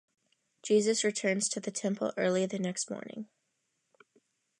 [0.63, 3.27] Jesus returns to the Temple early the next morning.